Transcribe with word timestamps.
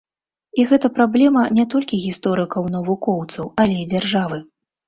І 0.61 0.63
гэта 0.71 0.89
праблема 0.95 1.43
не 1.59 1.65
толькі 1.75 2.01
гісторыкаў-навукоўцаў, 2.05 3.55
але 3.67 3.75
і 3.83 3.89
дзяржавы. 3.93 4.43